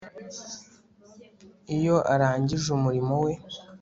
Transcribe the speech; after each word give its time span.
Iyo 1.77 1.95
arangije 2.13 2.67
umurimo 2.77 3.13
we 3.23 3.31